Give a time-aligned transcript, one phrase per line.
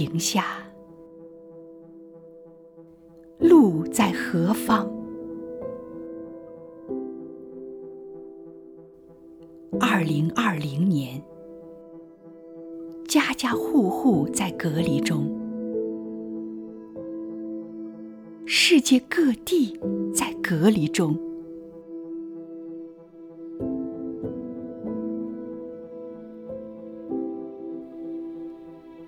[0.00, 0.46] 停下？
[3.38, 4.88] 路在何方？
[9.78, 11.22] 二零二零年，
[13.06, 15.28] 家家户户在隔离中，
[18.46, 19.78] 世界各地
[20.14, 21.14] 在隔离中。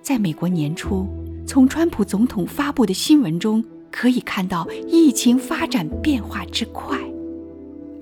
[0.02, 1.08] 在美国年初，
[1.46, 3.64] 从川普总统发布的新闻中。
[3.90, 6.98] 可以看到疫情发展变化之快，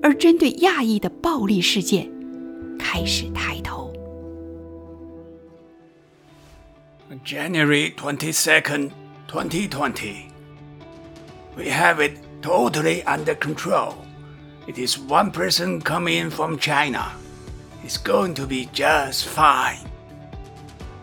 [0.03, 2.11] 而针对亚裔的暴力事件
[2.77, 3.91] 开始抬头。
[7.25, 8.91] January twenty second,
[9.29, 10.25] twenty twenty.
[11.55, 13.93] We have it totally under control.
[14.67, 17.13] It is one person coming in from China.
[17.83, 19.79] It's going to be just fine.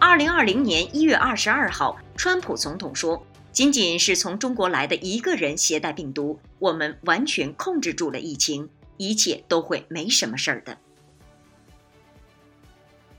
[0.10, 3.24] 二零二零年一月二十二号，川普总统说。
[3.52, 10.76] 仅仅是从中国来的一个人携带病毒，我们完全控制住了疫情，一切都会没什么事儿的。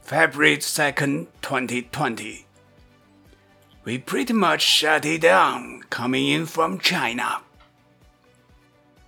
[0.04, 2.38] February 2nd, 2020.
[3.84, 7.42] We pretty much shut it down coming in from China.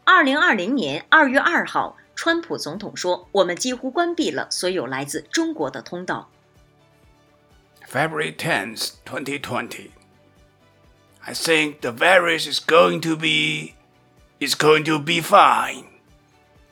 [0.04, 6.30] 二零二零年二月二号，川普总统说：“我们几乎关闭了所有来自中国的通道。”
[7.91, 9.91] February 10th, 2020.
[11.25, 13.75] I think the virus is going to be
[14.39, 15.85] is going to be fine.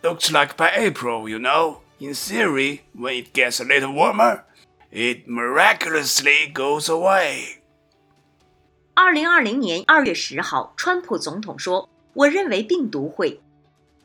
[0.04, 4.46] Looks like by April, you know, in theory, when it gets a little warmer,
[4.92, 7.62] it miraculously goes away.
[8.94, 13.42] 二零二零年二月十号，川普总统说：“我认为病毒会，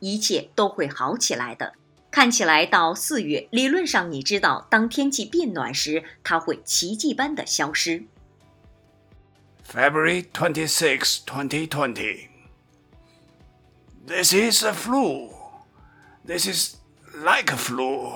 [0.01, 1.75] 一切都会好起来的。
[2.16, 8.06] 看起来到四月，理论上你知道，当天气变暖时，它会奇迹般的消失。
[9.70, 12.30] February twenty six, twenty twenty.
[14.08, 15.30] This is a flu.
[16.26, 16.78] This is
[17.12, 18.14] like a flu.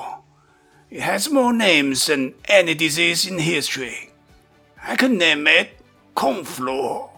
[0.90, 4.12] It has more names than any disease in history.
[4.82, 5.72] I can name it
[6.14, 7.10] kung flu.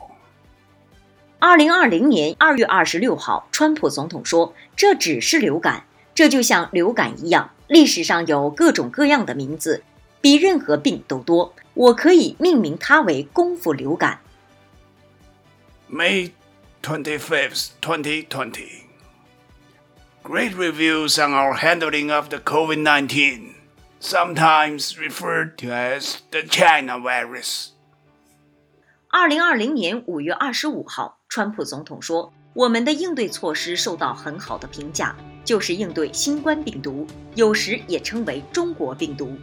[1.37, 5.83] 二零二零年二月二十六号，川普总统说：“这只是流感。”
[6.13, 9.83] 这就像流感一样，历史上有各种各样的名字，
[10.19, 11.53] 比任何病都多。
[11.73, 14.19] 我可以命名它为功夫流感。”
[15.89, 16.31] May
[16.81, 18.85] twenty fifth, twenty twenty.
[20.23, 23.55] Great reviews on our handling of the COVID 19,
[23.99, 27.69] sometimes referred to as the China virus.
[29.09, 39.35] 二零二零年五月二十五号，川普总统说：“我们的应对措施受到很好的评价，就是应对新冠病毒，有时也称为中国病毒。”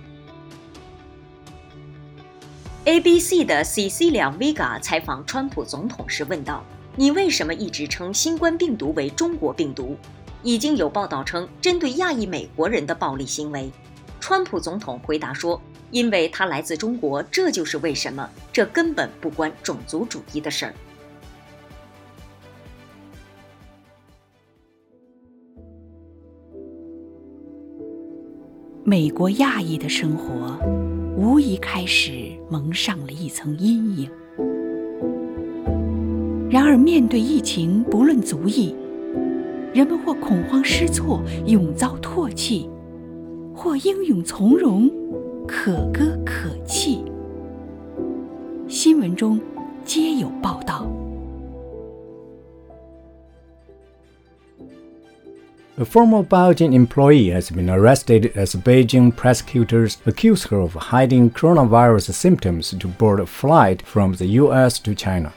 [2.84, 6.64] ABC 的 Cecilia Vega 采访川普总统时问道
[6.97, 9.97] ：“你为什么一直称新冠病毒为中国病毒？”
[10.42, 13.70] 已经有报道称针对亚裔美国人的暴力行为。
[14.20, 15.60] 川普总统回答说
[15.91, 18.28] ：“因为他来自中国，这就是为什么。
[18.53, 20.75] 这根本不关种族主义的事儿。”
[28.88, 30.59] 美国亚裔的生活。
[31.15, 32.10] 无疑开始
[32.49, 34.09] 蒙上了一层阴影。
[36.49, 38.75] 然而，面对疫情，不论族裔，
[39.75, 42.66] 人们或恐慌失措，永遭唾弃；
[43.54, 44.91] 或英勇从容，
[45.47, 47.05] 可歌可泣。
[48.69, 49.38] 新闻中
[49.84, 50.91] 皆有报道。
[55.81, 62.71] A former Biogen employee has been arrested as Beijing prosecutors accuse her of hiding coronavirus symptoms
[62.71, 65.33] to board a flight from the US to China.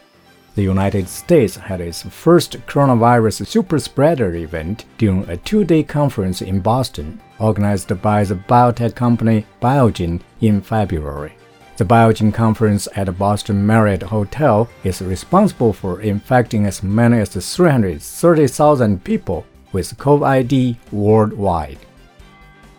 [0.56, 6.60] The United States had its first coronavirus superspreader event during a two day conference in
[6.60, 11.33] Boston, organized by the biotech company Biogen in February.
[11.77, 17.30] The Biogen conference at the Boston Marriott Hotel is responsible for infecting as many as
[17.30, 21.77] 330,000 people with COVID worldwide.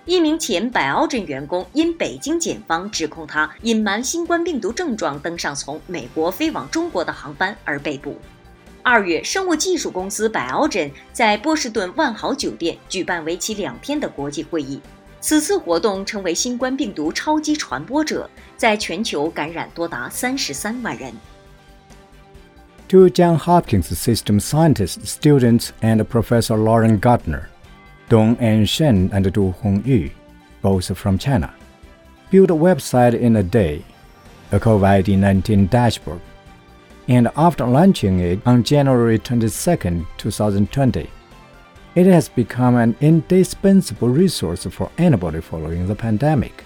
[0.05, 8.19] 一名前百奥镇员工因北京检方指控他隐瞒新冠病毒症状登上从美国飞往中国的航班而被捕。
[8.83, 14.81] 二月，生物技术公司百奥镇在波士顿万豪酒店举办为期两天的国际会议。
[15.21, 21.15] 此次活动成为新冠病毒超级传播者，在全球感染多达三十三万人。
[22.93, 27.49] Two Johns Hopkins system scientist students and Professor Lauren Gardner,
[28.11, 30.11] Dong An Shen and Du Hongru,
[30.61, 31.55] both from China,
[32.31, 33.83] built a website in a day.
[34.51, 36.21] a COVID 19 dashboard.
[37.09, 41.11] And after launching it on January 22, 2020,
[41.95, 46.63] it has become an indispensable resource for anybody following the pandemic,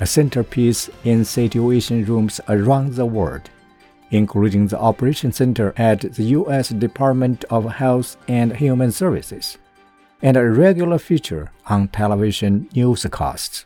[0.00, 3.48] a centerpiece in situation rooms around the world,
[4.10, 6.70] including the Operation Center at the U.S.
[6.70, 9.56] Department of Health and Human Services,
[10.20, 13.62] and a regular feature on television newscasts.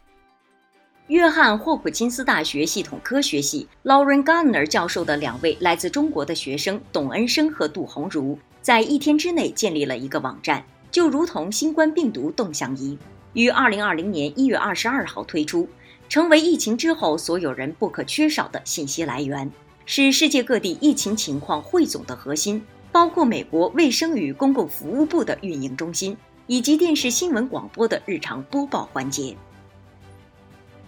[1.08, 12.96] 约翰霍普金斯大学系统科学系 Lauren Gardner 教授的两位来自中国的学生董恩生和杜红茹，在一天之内建立了一个网站，就如同新冠病毒动向仪，
[13.34, 15.68] 于二零二零年一月二十二号推出，
[16.08, 19.50] 成为疫情之后所有人不可缺少的信息来源，
[19.85, 22.61] 是世界各地疫情情况汇总的核心，
[22.91, 26.17] 包括美国卫生与公共服务部的运营中心，
[26.47, 29.35] 以及电视新闻广播的日常播报环节。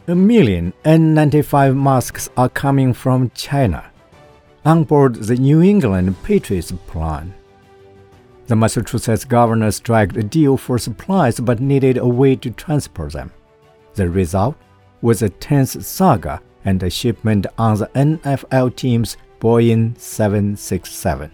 [0.07, 3.83] A million N95 masks are coming from China
[4.63, 7.27] on board the New England Patriots plan.
[8.47, 13.29] The Massachusetts governor struck a deal for supplies but needed a way to transport them.
[13.93, 14.55] The result
[15.01, 21.29] was a tense saga and a shipment on the NFL team's Boeing 767.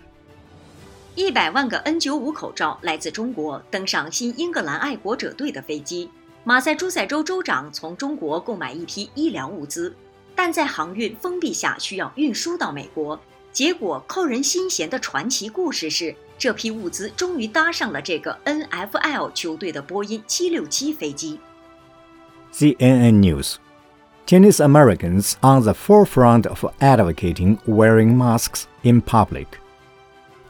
[1.16, 6.10] 一百万个 N95 口罩来自中国，登上新英格兰爱国者队的飞机。
[6.44, 9.96] 马赛诸塞州州长从中国购买一批医疗物资，
[10.36, 13.20] 但在航运封闭下需要运输到美国。
[13.52, 21.40] 结果扣人心弦的传奇故事是，这批物资终于搭上了这个 NFL 球队的波音767飞机。
[22.54, 23.56] CNN News
[24.31, 29.59] Chinese Americans on the forefront of advocating wearing masks in public.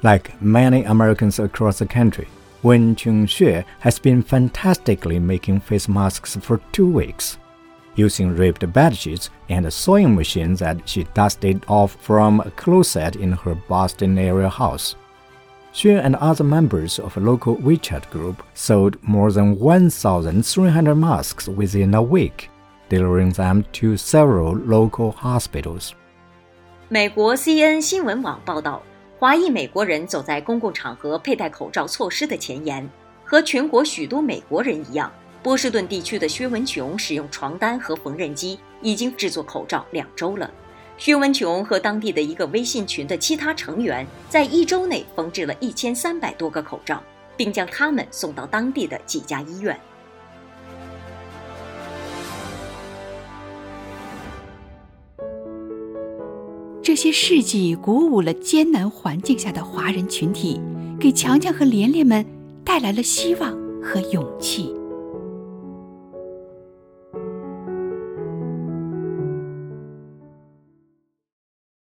[0.02, 2.28] Like many Americans across the country,
[2.62, 7.38] Wenqiong Xue has been fantastically making face masks for two weeks,
[7.94, 13.32] using ripped bedsheets and a sewing machines that she dusted off from a closet in
[13.32, 14.94] her Boston area house.
[15.72, 21.94] Xue and other members of a local WeChat group sold more than 1,300 masks within
[21.94, 22.50] a week,
[22.90, 25.92] delivering them to several local hospitals.
[26.88, 28.82] 美国 CNN 新闻网报道，
[29.19, 32.87] 华裔美国人走在公共场合佩戴口罩措施的前沿，
[33.25, 35.10] 和全国许多美国人一样，
[35.42, 40.50] 波士顿地区的薛文琼使用床单和缝纫机，已经制作口罩两周了。
[40.98, 47.02] 薛文琼和当地的一个微信群的其他成员，在一周内缝制了一千三百多个口罩，
[47.37, 49.78] 并将它们送到当地的几家医院。
[56.90, 60.60] 这些事迹鼓舞了艰难环境下的华人群体，
[60.98, 62.26] 给强强和连连们
[62.64, 64.75] 带来了希望和勇气。